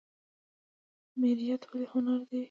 [1.19, 2.39] میریت ولې هنر دی؟